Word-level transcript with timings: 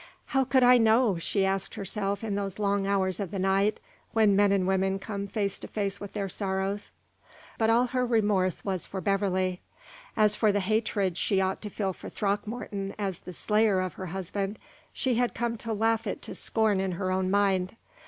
"How 0.33 0.45
could 0.45 0.63
I 0.63 0.79
know," 0.79 1.19
she 1.19 1.45
asked 1.45 1.75
herself 1.75 2.23
in 2.23 2.33
those 2.33 2.57
long 2.57 2.87
hours 2.87 3.19
of 3.19 3.29
the 3.29 3.37
night 3.37 3.79
when 4.13 4.35
men 4.35 4.51
and 4.51 4.65
women 4.67 4.97
come 4.97 5.27
face 5.27 5.59
to 5.59 5.67
face 5.67 5.99
with 5.99 6.13
their 6.13 6.27
sorrows. 6.27 6.89
But 7.59 7.69
all 7.69 7.85
her 7.85 8.03
remorse 8.03 8.65
was 8.65 8.87
for 8.87 8.99
Beverley. 8.99 9.61
As 10.17 10.35
for 10.35 10.51
the 10.51 10.59
hatred 10.59 11.19
she 11.19 11.39
ought 11.39 11.61
to 11.61 11.69
feel 11.69 11.93
for 11.93 12.09
Throckmorton 12.09 12.95
as 12.97 13.19
the 13.19 13.31
slayer 13.33 13.79
of 13.79 13.93
her 13.93 14.07
husband, 14.07 14.57
she 14.91 15.13
had 15.21 15.35
come 15.35 15.55
to 15.57 15.71
laugh 15.71 16.07
it 16.07 16.23
to 16.23 16.33
scorn 16.33 16.79
in 16.79 16.93
her 16.93 17.11
own 17.11 17.29
mind. 17.29 17.75